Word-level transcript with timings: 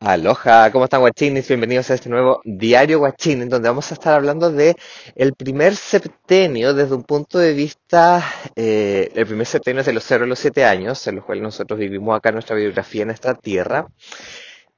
Aloha, 0.00 0.70
¿cómo 0.70 0.84
están 0.84 1.00
guachines? 1.00 1.48
Bienvenidos 1.48 1.90
a 1.90 1.94
este 1.94 2.08
nuevo 2.08 2.40
diario 2.44 3.00
guachín, 3.00 3.42
en 3.42 3.48
donde 3.48 3.68
vamos 3.68 3.90
a 3.90 3.94
estar 3.94 4.14
hablando 4.14 4.52
de 4.52 4.76
el 5.16 5.34
primer 5.34 5.74
septenio 5.74 6.74
desde 6.74 6.94
un 6.94 7.02
punto 7.02 7.38
de 7.38 7.54
vista, 7.54 8.24
eh, 8.54 9.10
el 9.14 9.26
primer 9.26 9.46
septenio 9.46 9.80
es 9.80 9.86
de 9.86 9.92
los 9.92 10.04
0 10.04 10.24
a 10.24 10.28
los 10.28 10.38
7 10.38 10.64
años, 10.64 11.04
en 11.08 11.16
los 11.16 11.24
cuales 11.24 11.42
nosotros 11.42 11.78
vivimos 11.78 12.16
acá 12.16 12.30
nuestra 12.30 12.54
biografía 12.54 13.02
en 13.02 13.10
esta 13.10 13.34
tierra. 13.34 13.88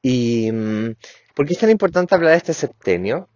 ¿Y 0.01 0.51
mm, 0.53 0.95
por 1.35 1.47
qué 1.47 1.53
es 1.53 1.59
tan 1.59 1.71
importante 1.71 2.15
hablar 2.15 2.31
de 2.33 2.39
este 2.39 2.55
septenio? 2.55 3.29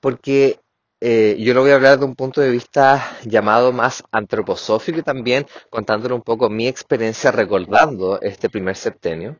Porque 0.00 0.58
eh, 1.00 1.36
yo 1.38 1.54
lo 1.54 1.60
voy 1.60 1.70
a 1.70 1.76
hablar 1.76 1.98
de 1.98 2.06
un 2.06 2.16
punto 2.16 2.40
de 2.40 2.50
vista 2.50 3.18
llamado 3.24 3.70
más 3.72 4.02
antroposófico 4.10 4.98
y 4.98 5.02
también 5.02 5.46
contándole 5.70 6.14
un 6.14 6.22
poco 6.22 6.50
mi 6.50 6.66
experiencia 6.66 7.30
recordando 7.30 8.20
este 8.20 8.48
primer 8.50 8.76
septenio. 8.76 9.38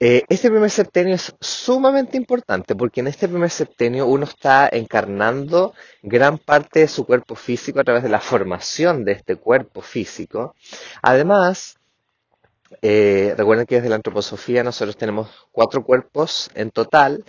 Eh, 0.00 0.24
este 0.28 0.50
primer 0.50 0.70
septenio 0.70 1.14
es 1.14 1.34
sumamente 1.40 2.16
importante 2.16 2.74
porque 2.74 3.00
en 3.00 3.06
este 3.06 3.28
primer 3.28 3.50
septenio 3.50 4.06
uno 4.06 4.24
está 4.24 4.68
encarnando 4.70 5.72
gran 6.02 6.38
parte 6.38 6.80
de 6.80 6.88
su 6.88 7.06
cuerpo 7.06 7.36
físico 7.36 7.80
a 7.80 7.84
través 7.84 8.02
de 8.02 8.08
la 8.08 8.20
formación 8.20 9.04
de 9.04 9.12
este 9.12 9.36
cuerpo 9.36 9.80
físico. 9.82 10.56
Además, 11.00 11.78
eh, 12.82 13.34
recuerden 13.36 13.66
que 13.66 13.76
desde 13.76 13.88
la 13.88 13.96
antroposofía 13.96 14.64
nosotros 14.64 14.96
tenemos 14.96 15.28
cuatro 15.52 15.84
cuerpos 15.84 16.50
en 16.54 16.70
total, 16.70 17.24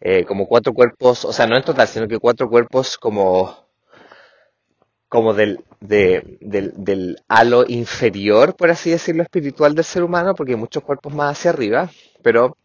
eh, 0.00 0.24
como 0.24 0.46
cuatro 0.46 0.74
cuerpos, 0.74 1.24
o 1.24 1.32
sea, 1.32 1.46
no 1.46 1.56
en 1.56 1.64
total, 1.64 1.88
sino 1.88 2.06
que 2.06 2.18
cuatro 2.18 2.48
cuerpos 2.50 2.98
como 2.98 3.69
como 5.10 5.34
del, 5.34 5.64
de, 5.80 6.38
del, 6.40 6.72
del 6.76 7.20
halo 7.26 7.64
inferior, 7.66 8.54
por 8.54 8.70
así 8.70 8.90
decirlo, 8.90 9.24
espiritual 9.24 9.74
del 9.74 9.84
ser 9.84 10.04
humano, 10.04 10.36
porque 10.36 10.52
hay 10.52 10.58
muchos 10.58 10.84
cuerpos 10.84 11.12
más 11.12 11.36
hacia 11.36 11.50
arriba, 11.50 11.90
pero 12.22 12.56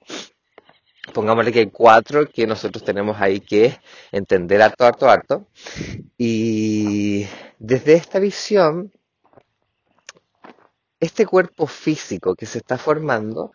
pongámosle 1.11 1.51
que 1.51 1.59
hay 1.61 1.71
cuatro 1.71 2.29
que 2.29 2.45
nosotros 2.45 2.83
tenemos 2.83 3.19
ahí 3.19 3.39
que 3.39 3.79
entender 4.11 4.61
harto, 4.61 4.85
harto, 4.85 5.09
harto. 5.09 5.47
Y 6.19 7.25
desde 7.57 7.95
esta 7.95 8.19
visión, 8.19 8.91
este 10.99 11.25
cuerpo 11.25 11.65
físico 11.65 12.35
que 12.35 12.45
se 12.45 12.59
está 12.59 12.77
formando 12.77 13.53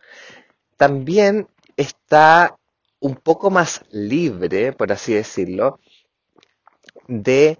también 0.75 1.47
está 1.77 2.57
un 2.99 3.15
poco 3.15 3.49
más 3.51 3.85
libre, 3.89 4.73
por 4.73 4.91
así 4.91 5.13
decirlo, 5.13 5.79
de 7.07 7.57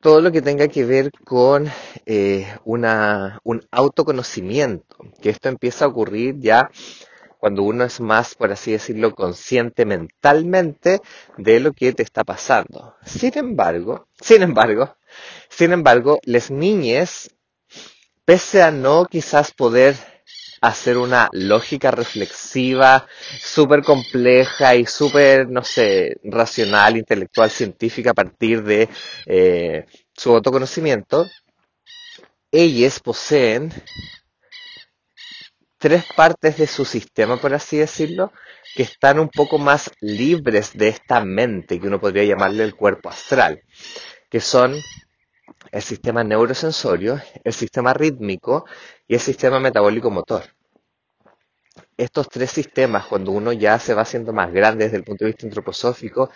todo 0.00 0.20
lo 0.20 0.30
que 0.30 0.42
tenga 0.42 0.68
que 0.68 0.84
ver 0.84 1.10
con 1.24 1.68
eh, 2.06 2.46
una, 2.64 3.40
un 3.44 3.66
autoconocimiento, 3.70 4.96
que 5.20 5.30
esto 5.30 5.48
empieza 5.48 5.84
a 5.84 5.88
ocurrir 5.88 6.36
ya 6.38 6.70
cuando 7.38 7.62
uno 7.62 7.84
es 7.84 8.00
más, 8.00 8.34
por 8.34 8.50
así 8.50 8.72
decirlo, 8.72 9.14
consciente 9.14 9.84
mentalmente 9.84 11.00
de 11.36 11.60
lo 11.60 11.72
que 11.72 11.92
te 11.92 12.02
está 12.02 12.24
pasando. 12.24 12.96
Sin 13.04 13.36
embargo, 13.38 14.08
sin 14.20 14.42
embargo, 14.42 14.96
sin 15.48 15.72
embargo, 15.72 16.18
las 16.24 16.50
niñas, 16.50 17.30
pese 18.24 18.62
a 18.62 18.70
no 18.70 19.06
quizás 19.06 19.52
poder 19.52 19.96
hacer 20.60 20.96
una 20.96 21.28
lógica 21.32 21.90
reflexiva 21.90 23.06
súper 23.40 23.82
compleja 23.82 24.74
y 24.74 24.86
súper, 24.86 25.48
no 25.48 25.62
sé, 25.62 26.16
racional, 26.24 26.96
intelectual, 26.96 27.50
científica 27.50 28.10
a 28.10 28.14
partir 28.14 28.62
de 28.62 28.88
eh, 29.26 29.86
su 30.14 30.34
autoconocimiento, 30.34 31.26
ellas 32.50 33.00
poseen 33.00 33.72
tres 35.78 36.04
partes 36.16 36.56
de 36.56 36.66
su 36.66 36.84
sistema, 36.84 37.36
por 37.36 37.54
así 37.54 37.76
decirlo, 37.76 38.32
que 38.74 38.82
están 38.82 39.18
un 39.18 39.28
poco 39.28 39.58
más 39.58 39.90
libres 40.00 40.76
de 40.76 40.88
esta 40.88 41.24
mente, 41.24 41.80
que 41.80 41.86
uno 41.86 42.00
podría 42.00 42.24
llamarle 42.24 42.64
el 42.64 42.74
cuerpo 42.74 43.08
astral, 43.08 43.62
que 44.30 44.40
son 44.40 44.74
el 45.70 45.82
sistema 45.82 46.24
neurosensorio, 46.24 47.20
el 47.44 47.52
sistema 47.52 47.94
rítmico 47.94 48.64
y 49.06 49.14
el 49.14 49.20
sistema 49.20 49.60
metabólico 49.60 50.10
motor. 50.10 50.44
Estos 51.96 52.28
tres 52.28 52.50
sistemas, 52.50 53.06
cuando 53.06 53.32
uno 53.32 53.52
ya 53.52 53.78
se 53.78 53.92
va 53.94 54.02
haciendo 54.02 54.32
más 54.32 54.52
grande 54.52 54.84
desde 54.84 54.98
el 54.98 55.04
punto 55.04 55.24
de 55.24 55.32
vista 55.32 55.46
antroposófico, 55.46 56.30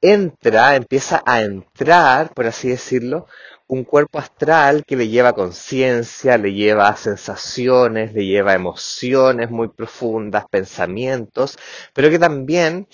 entra, 0.00 0.76
empieza 0.76 1.22
a 1.26 1.42
entrar, 1.42 2.32
por 2.34 2.46
así 2.46 2.68
decirlo, 2.68 3.26
un 3.66 3.84
cuerpo 3.84 4.18
astral 4.18 4.84
que 4.86 4.96
le 4.96 5.08
lleva 5.08 5.34
conciencia, 5.34 6.38
le 6.38 6.52
lleva 6.54 6.96
sensaciones, 6.96 8.14
le 8.14 8.26
lleva 8.26 8.54
emociones 8.54 9.50
muy 9.50 9.68
profundas, 9.68 10.46
pensamientos, 10.50 11.58
pero 11.92 12.10
que 12.10 12.18
también 12.18 12.88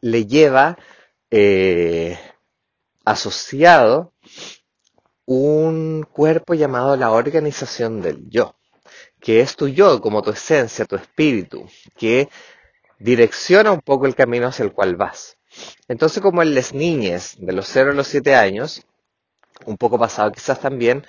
le 0.00 0.26
lleva 0.26 0.76
eh, 1.30 2.18
asociado 3.06 4.12
un 5.24 6.06
cuerpo 6.12 6.54
llamado 6.54 6.96
la 6.96 7.12
organización 7.12 8.02
del 8.02 8.28
yo, 8.28 8.56
que 9.20 9.40
es 9.40 9.56
tu 9.56 9.68
yo 9.68 10.00
como 10.00 10.22
tu 10.22 10.30
esencia, 10.30 10.84
tu 10.84 10.96
espíritu, 10.96 11.66
que 11.96 12.28
direcciona 12.98 13.72
un 13.72 13.80
poco 13.80 14.06
el 14.06 14.14
camino 14.14 14.48
hacia 14.48 14.64
el 14.64 14.72
cual 14.72 14.96
vas. 14.96 15.36
Entonces, 15.88 16.22
como 16.22 16.42
en 16.42 16.54
las 16.54 16.74
niñas 16.74 17.36
de 17.38 17.52
los 17.52 17.68
0 17.68 17.92
a 17.92 17.94
los 17.94 18.08
7 18.08 18.34
años, 18.34 18.82
un 19.64 19.76
poco 19.76 19.98
pasado 19.98 20.30
quizás 20.32 20.60
también, 20.60 21.06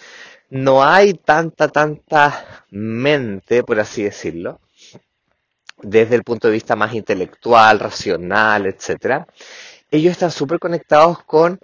no 0.49 0.83
hay 0.83 1.13
tanta, 1.13 1.67
tanta 1.67 2.65
mente, 2.69 3.63
por 3.63 3.79
así 3.79 4.03
decirlo, 4.03 4.61
desde 5.81 6.15
el 6.15 6.23
punto 6.23 6.47
de 6.47 6.53
vista 6.53 6.75
más 6.75 6.93
intelectual, 6.93 7.79
racional, 7.79 8.65
etcétera. 8.67 9.27
Ellos 9.91 10.11
están 10.11 10.31
súper 10.31 10.59
conectados 10.59 11.23
con 11.23 11.59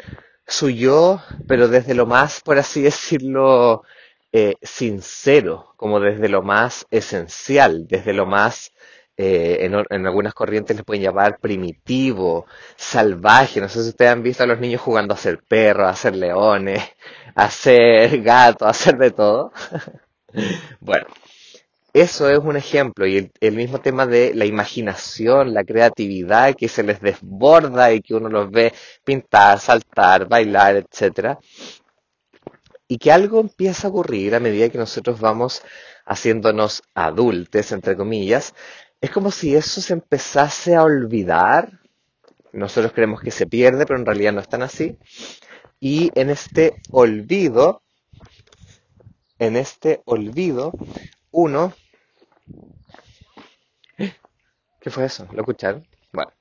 su 0.48 0.70
yo, 0.70 1.22
pero 1.48 1.68
desde 1.68 1.94
lo 1.94 2.06
más, 2.06 2.42
por 2.42 2.58
así 2.58 2.82
decirlo, 2.82 3.84
eh, 4.32 4.56
sincero, 4.62 5.74
como 5.78 6.00
desde 6.00 6.30
lo 6.30 6.42
más 6.42 6.86
esencial, 6.92 7.88
desde 7.88 8.14
lo 8.14 8.26
más 8.26 8.72
eh, 9.16 9.58
en, 9.62 9.76
en, 9.90 10.08
algunas 10.08 10.34
corrientes 10.34 10.76
les 10.76 10.86
pueden 10.86 11.04
llamar 11.04 11.40
primitivo, 11.40 12.46
salvaje. 12.76 13.62
No 13.62 13.70
sé 13.70 13.84
si 13.84 13.90
ustedes 13.90 14.12
han 14.12 14.24
visto 14.24 14.44
a 14.44 14.48
los 14.48 14.60
niños 14.60 14.82
jugando 14.82 15.14
a 15.14 15.18
ser 15.18 15.40
perros, 15.44 15.88
a 15.88 15.96
ser 15.96 16.16
leones, 16.16 16.82
a 17.36 17.50
ser 17.52 18.22
gatos, 18.22 18.68
a 18.68 18.72
hacer 18.72 18.98
de 18.98 19.12
todo. 19.12 19.52
bueno, 20.80 21.06
eso 21.94 22.28
es 22.28 22.40
un 22.40 22.58
ejemplo 22.58 23.06
y 23.06 23.31
el, 23.40 23.56
mismo 23.56 23.80
tema 23.80 24.08
de 24.08 24.34
la 24.34 24.46
imaginación, 24.46 25.54
la 25.54 25.64
creatividad 25.64 26.56
que 26.56 26.68
se 26.68 26.81
les 26.81 27.00
desborda 27.02 27.94
y 27.94 28.02
que 28.02 28.16
uno 28.16 28.30
los 28.30 28.50
ve 28.50 28.74
pintar, 29.04 29.59
saltar, 29.59 30.28
bailar, 30.28 30.76
etcétera. 30.78 31.40
Y 32.88 32.98
que 32.98 33.12
algo 33.12 33.40
empieza 33.40 33.88
a 33.88 33.90
ocurrir 33.92 34.34
a 34.34 34.40
medida 34.40 34.70
que 34.70 34.78
nosotros 34.80 35.20
vamos 35.20 35.62
haciéndonos 36.06 36.81
adultos, 36.96 37.72
entre 37.72 37.96
comillas, 37.96 38.56
es 39.00 39.12
como 39.12 39.30
si 39.30 39.56
eso 39.56 39.80
se 39.80 39.94
empezase 39.94 40.75
a 40.75 40.84
olvidar. 40.84 41.80
Nosotros 42.54 42.92
creemos 42.94 43.22
que 43.22 43.31
se 43.31 43.46
pierde, 43.46 43.86
pero 43.86 44.00
en 44.00 44.06
realidad 44.06 44.34
no 44.34 44.42
es 44.42 44.50
tan 44.50 44.64
así. 44.64 44.98
Y 45.80 46.12
en 46.16 46.31
este 46.31 46.81
olvido, 46.90 47.84
en 49.38 49.58
este 49.58 50.02
olvido, 50.06 50.74
uno... 51.30 51.74
¿Qué 54.84 54.90
fue 54.90 55.06
eso? 55.06 55.28
¿Lo 55.31 55.42
escucharon? 55.42 55.88
Bueno. 56.12 56.31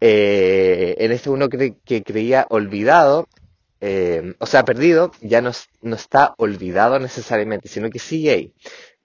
Eh, 0.00 0.96
en 0.98 1.12
este 1.12 1.30
uno 1.30 1.48
que, 1.48 2.02
creía 2.02 2.46
olvidado, 2.50 3.28
eh, 3.80 4.34
o 4.38 4.46
sea, 4.46 4.64
perdido, 4.64 5.12
ya 5.20 5.40
no, 5.42 5.50
está 5.94 6.34
olvidado 6.38 6.98
necesariamente, 6.98 7.68
sino 7.68 7.90
que 7.90 7.98
sigue 7.98 8.30
ahí. 8.30 8.54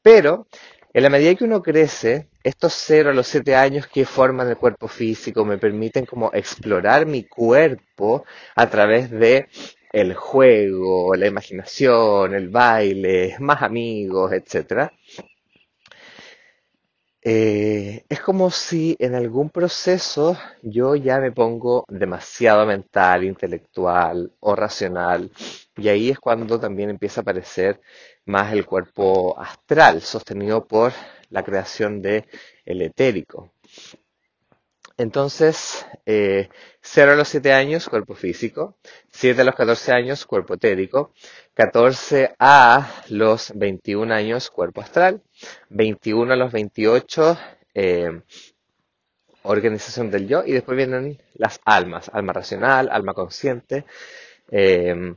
Pero 0.02 0.48
en 0.94 1.04
la 1.04 1.10
medida 1.10 1.36
que 1.36 1.44
uno 1.44 1.62
crece, 1.62 2.30
estos 2.42 2.74
cero 2.74 3.10
a 3.10 3.14
los 3.14 3.28
siete 3.28 3.56
años 3.56 3.88
que 3.88 4.06
forman 4.06 4.48
el 4.48 4.58
cuerpo 4.58 4.88
físico 4.88 5.46
me 5.46 5.58
permiten 5.58 6.06
como 6.06 6.32
explorar 6.34 7.06
mi 7.06 7.26
cuerpo 7.26 8.26
a 8.56 8.70
través 8.70 9.12
de 9.12 9.50
el 9.92 10.16
juego, 10.16 11.14
la 11.16 11.28
imaginación, 11.28 12.34
el 12.34 12.50
baile, 12.50 13.36
más 13.40 13.62
amigos, 13.62 14.32
etc. 14.32 14.90
Eh, 17.30 18.06
es 18.08 18.22
como 18.22 18.50
si 18.52 18.96
en 19.00 19.14
algún 19.14 19.50
proceso 19.50 20.38
yo 20.62 20.96
ya 20.96 21.20
me 21.20 21.34
pongo 21.34 21.84
demasiado 21.90 22.66
mental, 22.66 23.26
intelectual 23.26 24.32
o 24.40 24.56
racional 24.56 25.30
y 25.76 25.90
ahí 25.90 26.10
es 26.10 26.20
cuando 26.20 26.58
también 26.58 26.90
empieza 26.90 27.20
a 27.20 27.24
aparecer 27.24 27.82
más 28.26 28.54
el 28.54 28.66
cuerpo 28.66 29.38
astral, 29.38 30.02
sostenido 30.02 30.66
por 30.66 30.94
la 31.30 31.44
creación 31.44 32.02
de 32.02 32.26
el 32.66 32.82
etérico. 32.82 33.52
Entonces, 34.98 35.86
eh, 36.06 36.50
0 36.82 37.12
a 37.14 37.16
los 37.16 37.28
7 37.28 37.54
años, 37.54 37.88
cuerpo 37.88 38.16
físico, 38.16 38.78
7 39.12 39.42
a 39.42 39.44
los 39.46 39.56
14 39.56 39.92
años, 39.92 40.26
cuerpo 40.26 40.56
etérico, 40.56 41.14
14 41.54 42.36
a 42.40 43.04
los 43.10 43.52
21 43.56 44.12
años, 44.12 44.50
cuerpo 44.50 44.82
astral, 44.82 45.22
21 45.70 46.34
a 46.34 46.36
los 46.36 46.52
28, 46.52 47.38
eh, 47.76 48.22
organización 49.44 50.12
del 50.12 50.28
yo 50.28 50.44
y 50.46 50.52
después 50.54 50.78
vienen 50.78 51.22
las 51.36 51.60
almas, 51.66 52.10
alma 52.14 52.34
racional, 52.34 52.90
alma 52.92 53.14
consciente. 53.14 53.86
eh, 54.52 55.16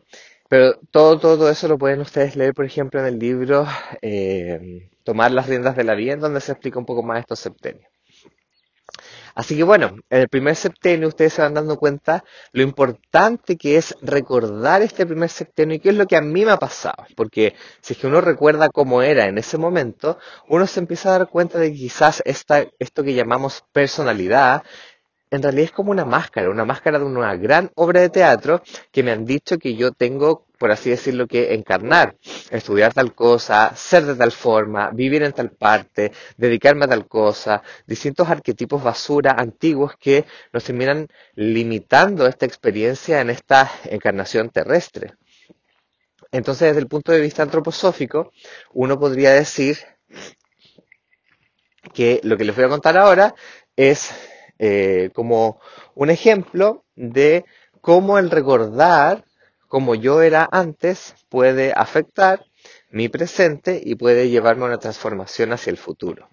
pero 0.49 0.81
todo, 0.91 1.19
todo 1.21 1.49
eso 1.51 1.69
lo 1.69 1.79
pueden 1.79 2.01
ustedes 2.01 2.35
leer, 2.37 2.55
por 2.55 2.65
ejemplo, 2.65 3.01
en 3.01 3.07
el 3.07 3.19
libro 3.21 3.67
eh, 4.03 4.91
Tomar 5.05 5.31
las 5.33 5.47
riendas 5.49 5.77
de 5.77 5.85
la 5.85 5.95
vida, 5.95 6.15
en 6.15 6.21
donde 6.21 6.41
se 6.41 6.53
explica 6.53 6.79
un 6.79 6.87
poco 6.87 7.03
más 7.05 7.21
estos 7.21 7.39
septenios. 7.41 7.90
Así 9.35 9.57
que 9.57 9.63
bueno, 9.63 9.97
en 10.11 10.21
el 10.21 10.29
primer 10.29 10.57
septenio 10.57 11.09
ustedes 11.09 11.35
se 11.35 11.43
van 11.43 11.55
dando 11.55 11.77
cuenta 11.77 12.25
lo 12.53 12.63
importante 12.63 13.57
que 13.57 13.77
es 13.77 13.95
recordar 14.03 14.83
este 14.83 15.07
primer 15.07 15.31
septenio 15.31 15.77
y 15.77 15.81
qué 15.81 15.91
es 15.91 15.97
lo 15.97 16.07
que 16.07 16.17
a 16.17 16.21
mí 16.21 16.45
me 16.45 16.53
ha 16.53 16.59
pasado. 16.59 17.07
Porque 17.17 17.55
si 17.81 17.95
es 17.95 17.99
que 17.99 18.07
uno 18.07 18.21
recuerda 18.21 18.69
cómo 18.69 19.03
era 19.03 19.27
en 19.27 19.39
ese 19.39 19.59
momento, 19.59 20.19
uno 20.49 20.67
se 20.67 20.81
empieza 20.81 21.11
a 21.11 21.19
dar 21.19 21.29
cuenta 21.29 21.59
de 21.59 21.71
que 21.73 21.79
quizás 21.79 22.23
esta, 22.25 22.65
esto 22.79 23.03
que 23.03 23.15
llamamos 23.15 23.65
personalidad 23.73 24.63
en 25.31 25.43
realidad 25.43 25.67
es 25.67 25.73
como 25.73 25.93
una 25.93 26.05
máscara, 26.05 26.51
una 26.51 26.65
máscara 26.65 26.99
de 26.99 27.05
una 27.05 27.35
gran 27.37 27.71
obra 27.77 28.01
de 28.01 28.11
teatro 28.11 28.63
que 28.91 29.03
me 29.03 29.13
han 29.13 29.25
dicho 29.25 29.59
que 29.59 29.77
yo 29.77 29.93
tengo, 29.93 30.47
por 30.59 30.73
así 30.73 30.91
decirlo, 30.91 31.27
que 31.29 31.55
encarnar, 31.55 32.17
estudiar 32.51 32.93
tal 32.93 33.15
cosa, 33.15 33.73
ser 33.77 34.05
de 34.07 34.17
tal 34.17 34.33
forma, 34.33 34.91
vivir 34.91 35.23
en 35.23 35.33
tal 35.33 35.51
parte, 35.51 36.13
dedicarme 36.37 36.87
a 36.87 36.89
tal 36.89 37.07
cosa, 37.07 37.63
distintos 37.87 38.29
arquetipos 38.29 38.83
basura 38.83 39.33
antiguos 39.39 39.93
que 39.99 40.25
nos 40.53 40.65
terminan 40.65 41.07
limitando 41.37 42.27
esta 42.27 42.47
experiencia 42.47 43.21
en 43.21 43.31
esta 43.31 43.71
encarnación 43.85 44.51
terrestre. 44.51 45.15
Entonces, 46.33 46.69
desde 46.69 46.81
el 46.81 46.89
punto 46.89 47.13
de 47.13 47.21
vista 47.21 47.43
antroposófico, 47.43 48.33
uno 48.73 48.99
podría 48.99 49.33
decir 49.33 49.79
que 51.95 52.21
lo 52.23 52.37
que 52.37 52.45
les 52.45 52.55
voy 52.55 52.65
a 52.65 52.69
contar 52.69 52.97
ahora 52.97 53.35
es 53.77 54.13
eh, 54.63 55.09
como 55.15 55.59
un 55.95 56.11
ejemplo 56.11 56.85
de 56.95 57.47
cómo 57.81 58.19
el 58.19 58.31
recordar 58.31 59.25
como 59.69 59.95
yo 59.95 60.21
era 60.21 60.47
antes 60.53 61.15
puede 61.31 61.73
afectar 61.75 62.45
mi 62.91 63.09
presente 63.09 63.81
y 63.83 63.95
puede 63.95 64.29
llevarme 64.29 64.65
a 64.65 64.67
una 64.67 64.79
transformación 64.79 65.55
hacia 65.55 65.71
el 65.71 65.79
futuro. 65.79 66.29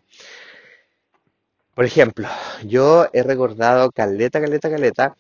Por 1.74 1.86
ejemplo, 1.86 2.28
yo 2.66 3.08
he 3.14 3.24
recordado 3.24 3.92
caleta, 3.92 4.42
caleta, 4.42 4.70
caleta, 4.70 5.16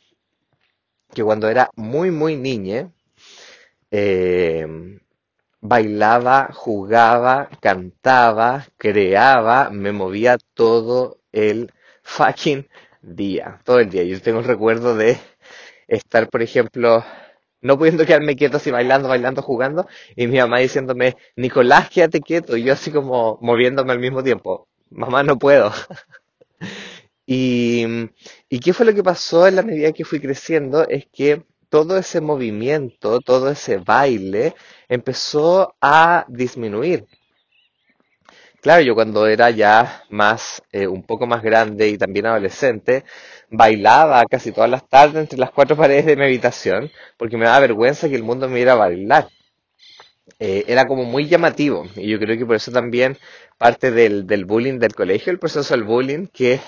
que 1.14 1.24
cuando 1.24 1.48
era 1.48 1.70
muy, 1.78 2.12
muy 2.12 2.36
niña, 2.36 2.92
eh, 3.90 4.68
bailaba, 5.62 6.50
jugaba, 6.52 7.50
cantaba, 7.62 8.68
creaba, 8.78 9.70
me 9.70 9.94
movía 9.94 10.38
todo 10.54 11.20
el 11.32 11.72
fucking 12.04 12.68
día, 13.16 13.62
todo 13.64 13.80
el 13.80 13.90
día. 13.90 14.04
Yo 14.04 14.22
tengo 14.22 14.40
el 14.40 14.46
recuerdo 14.46 14.96
de 14.96 15.18
estar, 15.88 16.30
por 16.30 16.42
ejemplo, 16.42 17.04
no 17.62 17.78
pudiendo 17.78 18.06
quedarme 18.06 18.36
quieto 18.36 18.58
así 18.58 18.72
bailando, 18.72 19.10
bailando, 19.10 19.42
jugando, 19.42 19.88
y 20.16 20.28
mi 20.28 20.38
mamá 20.40 20.60
diciéndome, 20.60 21.18
Nicolás, 21.36 21.90
quédate 21.90 22.22
quieto, 22.22 22.58
y 22.58 22.64
yo 22.64 22.74
así 22.74 22.92
como 22.92 23.38
moviéndome 23.42 23.94
al 23.94 24.00
mismo 24.00 24.24
tiempo, 24.24 24.68
mamá, 24.90 25.24
no 25.24 25.38
puedo. 25.40 25.72
y, 27.26 27.86
¿Y 28.50 28.60
qué 28.60 28.74
fue 28.74 28.86
lo 28.86 28.94
que 28.94 29.04
pasó 29.04 29.48
en 29.48 29.56
la 29.56 29.64
medida 29.64 29.92
que 29.92 30.06
fui 30.06 30.20
creciendo? 30.20 30.88
Es 30.88 31.06
que 31.12 31.44
todo 31.70 31.98
ese 31.98 32.22
movimiento, 32.22 33.20
todo 33.20 33.50
ese 33.52 33.78
baile 33.78 34.56
empezó 34.88 35.76
a 35.82 36.26
disminuir. 36.30 37.06
Claro, 38.62 38.82
yo 38.84 38.96
cuando 38.96 39.28
era 39.28 39.50
ya 39.52 40.04
más, 40.10 40.62
eh, 40.72 40.88
un 40.88 41.04
poco 41.04 41.26
más 41.28 41.42
grande 41.44 41.88
y 41.90 41.98
también 41.98 42.26
adolescente, 42.26 43.04
bailaba 43.50 44.26
casi 44.26 44.52
todas 44.52 44.70
las 44.70 44.88
tardes 44.90 45.16
entre 45.22 45.40
las 45.40 45.52
cuatro 45.52 45.76
paredes 45.78 46.06
de 46.06 46.16
mi 46.16 46.24
habitación, 46.24 46.92
porque 47.18 47.38
me 47.38 47.46
daba 47.46 47.60
vergüenza 47.62 48.10
que 48.10 48.16
el 48.16 48.24
mundo 48.24 48.48
me 48.50 48.56
viera 48.56 48.76
bailar. 48.76 49.30
Eh, 50.40 50.66
era 50.68 50.86
como 50.88 51.04
muy 51.04 51.28
llamativo, 51.28 51.86
y 51.96 52.10
yo 52.10 52.20
creo 52.20 52.38
que 52.38 52.46
por 52.46 52.56
eso 52.56 52.72
también 52.72 53.18
parte 53.58 53.92
del, 53.92 54.28
del 54.28 54.46
bullying 54.46 54.78
del 54.80 54.94
colegio, 54.94 55.32
el 55.32 55.40
proceso 55.40 55.74
del 55.74 55.84
bullying, 55.84 56.28
que 56.28 56.60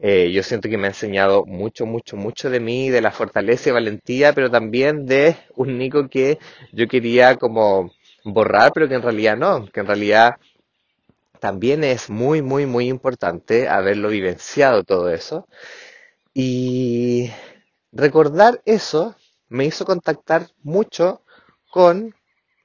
eh, 0.00 0.30
yo 0.32 0.42
siento 0.42 0.68
que 0.68 0.78
me 0.78 0.86
ha 0.88 0.90
enseñado 0.90 1.44
mucho, 1.46 1.86
mucho, 1.86 2.16
mucho 2.16 2.50
de 2.50 2.60
mí, 2.60 2.90
de 2.90 3.00
la 3.02 3.12
fortaleza 3.12 3.70
y 3.70 3.72
valentía, 3.72 4.32
pero 4.32 4.50
también 4.50 5.06
de 5.06 5.36
un 5.56 5.78
Nico 5.78 6.08
que 6.08 6.38
yo 6.72 6.88
quería 6.88 7.36
como 7.36 7.92
borrar, 8.24 8.72
pero 8.74 8.88
que 8.88 8.94
en 8.96 9.02
realidad 9.02 9.36
no, 9.36 9.66
que 9.72 9.80
en 9.80 9.86
realidad 9.86 10.36
también 11.42 11.82
es 11.82 12.08
muy, 12.08 12.40
muy, 12.40 12.66
muy 12.66 12.86
importante 12.88 13.68
haberlo 13.68 14.10
vivenciado 14.10 14.84
todo 14.84 15.10
eso. 15.10 15.48
Y 16.32 17.32
recordar 17.90 18.62
eso 18.64 19.16
me 19.48 19.64
hizo 19.64 19.84
contactar 19.84 20.46
mucho 20.62 21.22
con 21.72 22.14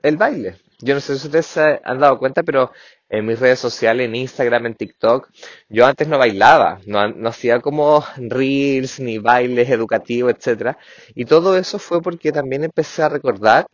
el 0.03 0.17
baile. 0.17 0.57
Yo 0.79 0.93
no 0.93 0.99
sé 1.01 1.17
si 1.17 1.25
ustedes 1.25 1.47
se 1.47 1.81
han 1.83 1.99
dado 1.99 2.19
cuenta, 2.19 2.43
pero 2.43 2.71
en 3.09 3.25
mis 3.25 3.39
redes 3.39 3.57
sociales, 3.59 4.05
en 4.05 4.15
Instagram, 4.15 4.67
en 4.67 4.75
TikTok, 4.75 5.27
yo 5.69 5.87
antes 5.87 6.07
no 6.07 6.19
bailaba, 6.19 6.79
no, 6.85 7.07
no 7.09 7.29
hacía 7.29 7.59
como 7.61 8.05
reels 8.17 8.99
ni 8.99 9.17
bailes 9.17 9.71
educativos, 9.71 10.33
etcétera. 10.37 10.77
Y 11.15 11.25
todo 11.25 11.57
eso 11.57 11.79
fue 11.79 11.99
porque 12.03 12.31
también 12.31 12.63
empecé 12.63 13.01
a 13.01 13.09
recordar 13.09 13.65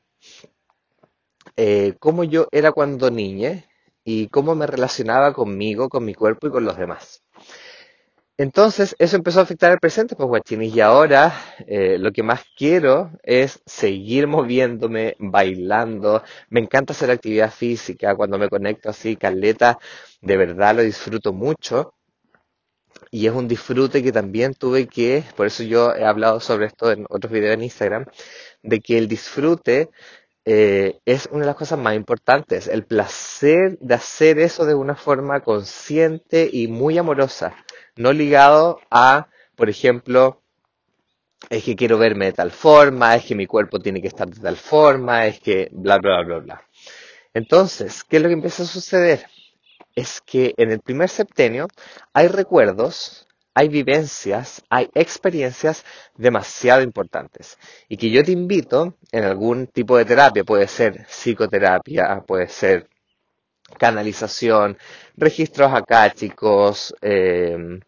eh, 1.58 1.96
cómo 2.00 2.24
yo 2.24 2.48
era 2.54 2.72
cuando 2.72 3.12
niña 3.12 3.66
y 4.04 4.28
cómo 4.30 4.56
me 4.56 4.68
relacionaba 4.68 5.34
conmigo, 5.34 5.90
con 5.90 6.06
mi 6.06 6.14
cuerpo 6.14 6.48
y 6.48 6.52
con 6.52 6.66
los 6.66 6.78
demás. 6.78 7.24
Entonces, 8.38 8.96
eso 8.98 9.16
empezó 9.16 9.40
a 9.40 9.44
afectar 9.44 9.72
el 9.72 9.80
presente, 9.80 10.16
pues 10.16 10.28
guachinis, 10.28 10.76
y 10.76 10.82
ahora 10.82 11.34
eh, 11.68 11.98
lo 12.00 12.12
que 12.12 12.24
más 12.24 12.44
quiero 12.58 13.12
es 13.22 13.62
seguir 13.66 14.26
moviéndome, 14.28 15.16
bailando. 15.20 16.24
Me 16.50 16.60
encanta 16.60 16.94
hacer 16.94 17.12
actividad 17.12 17.52
física, 17.52 18.16
cuando 18.16 18.40
me 18.40 18.50
conecto 18.50 18.90
así, 18.90 19.16
caleta, 19.18 19.78
de 20.22 20.38
verdad 20.38 20.76
lo 20.76 20.82
disfruto 20.82 21.32
mucho. 21.32 21.94
Y 23.12 23.28
es 23.28 23.34
un 23.34 23.48
disfrute 23.48 24.02
que 24.02 24.12
también 24.12 24.56
tuve 24.56 24.88
que, 24.88 25.24
por 25.36 25.46
eso 25.46 25.64
yo 25.64 25.94
he 25.96 26.04
hablado 26.04 26.40
sobre 26.40 26.66
esto 26.68 26.92
en 26.92 27.06
otros 27.10 27.32
videos 27.32 27.54
en 27.54 27.64
Instagram, 27.64 28.06
de 28.64 28.80
que 28.82 28.98
el 28.98 29.08
disfrute 29.08 29.90
eh, 30.46 31.00
es 31.06 31.28
una 31.32 31.42
de 31.42 31.48
las 31.48 31.56
cosas 31.56 31.80
más 31.80 31.96
importantes, 31.96 32.68
el 32.68 32.86
placer 32.86 33.78
de 33.80 33.96
hacer 33.96 34.40
eso 34.40 34.66
de 34.66 34.76
una 34.76 34.96
forma 34.96 35.40
consciente 35.42 36.50
y 36.52 36.68
muy 36.68 36.98
amorosa, 36.98 37.56
no 37.96 38.12
ligado 38.12 38.80
a, 38.92 39.28
por 39.56 39.70
ejemplo, 39.70 40.42
es 41.50 41.64
que 41.64 41.76
quiero 41.76 41.98
verme 41.98 42.26
de 42.26 42.34
tal 42.34 42.52
forma, 42.52 43.16
es 43.16 43.26
que 43.26 43.36
mi 43.36 43.46
cuerpo 43.46 43.80
tiene 43.80 44.02
que 44.02 44.08
estar 44.08 44.30
de 44.30 44.40
tal 44.40 44.58
forma, 44.58 45.28
es 45.28 45.40
que 45.40 45.70
bla, 45.72 45.98
bla, 45.98 46.24
bla, 46.24 46.40
bla. 46.40 46.64
Entonces, 47.34 48.04
¿qué 48.04 48.18
es 48.18 48.24
lo 48.24 48.30
que 48.30 48.34
empieza 48.34 48.64
a 48.64 48.68
suceder? 48.68 49.26
Es 49.96 50.22
que 50.22 50.54
en 50.58 50.72
el 50.72 50.80
primer 50.80 51.10
septenio 51.10 51.68
hay 52.14 52.28
recuerdos 52.28 53.28
hay 53.56 53.68
vivencias, 53.70 54.64
hay 54.70 54.90
experiencias 54.94 55.86
demasiado 56.16 56.82
importantes. 56.82 57.58
Y 57.88 57.98
que 57.98 58.10
yo 58.10 58.24
te 58.24 58.32
invito 58.32 58.96
en 59.12 59.24
algún 59.24 59.68
tipo 59.68 59.98
de 59.98 60.06
terapia, 60.06 60.44
puede 60.44 60.68
ser 60.68 61.06
psicoterapia, 61.08 62.24
puede 62.26 62.48
ser 62.48 62.90
canalización, 63.78 64.78
registros 65.16 65.74
acáchicos, 65.74 66.96
eh, 67.02 67.80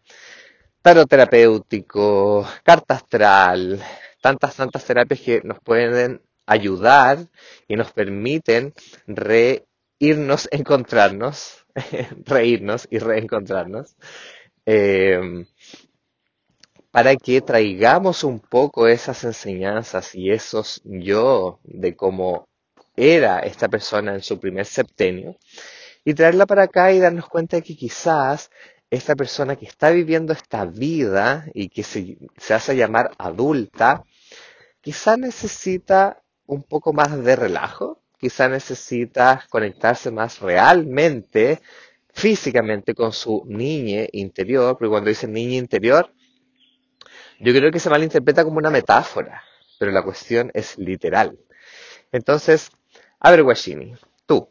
tarot 0.82 1.08
terapéutico, 1.08 2.46
carta 2.62 2.94
astral, 2.94 3.80
tantas, 4.20 4.56
tantas 4.56 4.84
terapias 4.84 5.20
que 5.20 5.40
nos 5.42 5.60
pueden 5.60 6.22
ayudar 6.46 7.18
y 7.68 7.76
nos 7.76 7.92
permiten 7.92 8.72
reírnos, 9.06 10.48
encontrarnos, 10.52 11.66
reírnos 12.24 12.86
y 12.90 12.98
reencontrarnos. 12.98 13.96
Eh, 14.64 15.46
para 16.96 17.14
que 17.14 17.42
traigamos 17.42 18.24
un 18.24 18.40
poco 18.40 18.88
esas 18.88 19.22
enseñanzas 19.22 20.14
y 20.14 20.30
esos 20.30 20.80
yo 20.82 21.60
de 21.62 21.94
cómo 21.94 22.48
era 22.96 23.40
esta 23.40 23.68
persona 23.68 24.14
en 24.14 24.22
su 24.22 24.40
primer 24.40 24.64
septenio 24.64 25.36
y 26.06 26.14
traerla 26.14 26.46
para 26.46 26.62
acá 26.62 26.92
y 26.92 26.98
darnos 26.98 27.28
cuenta 27.28 27.58
de 27.58 27.62
que 27.62 27.76
quizás 27.76 28.50
esta 28.88 29.14
persona 29.14 29.56
que 29.56 29.66
está 29.66 29.90
viviendo 29.90 30.32
esta 30.32 30.64
vida 30.64 31.44
y 31.52 31.68
que 31.68 31.82
se, 31.82 32.16
hace 32.48 32.74
llamar 32.74 33.10
adulta, 33.18 34.02
quizás 34.80 35.18
necesita 35.18 36.22
un 36.46 36.62
poco 36.62 36.94
más 36.94 37.22
de 37.22 37.36
relajo, 37.36 38.00
quizás 38.18 38.48
necesita 38.48 39.44
conectarse 39.50 40.10
más 40.10 40.40
realmente, 40.40 41.60
físicamente 42.14 42.94
con 42.94 43.12
su 43.12 43.44
niña 43.46 44.06
interior, 44.12 44.78
porque 44.78 44.88
cuando 44.88 45.10
dice 45.10 45.28
niña 45.28 45.56
interior, 45.56 46.10
yo 47.40 47.52
creo 47.52 47.70
que 47.70 47.80
se 47.80 47.90
malinterpreta 47.90 48.44
como 48.44 48.58
una 48.58 48.70
metáfora, 48.70 49.42
pero 49.78 49.92
la 49.92 50.02
cuestión 50.02 50.50
es 50.54 50.78
literal. 50.78 51.38
Entonces, 52.12 52.70
a 53.20 53.30
ver, 53.30 53.42
Guashini, 53.42 53.94
tú, 54.26 54.48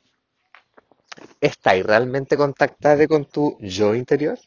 ¿estás 1.39 1.81
realmente 1.83 2.35
contactada 2.35 3.07
con 3.07 3.23
tu 3.25 3.57
yo 3.61 3.95
interior? 3.95 4.37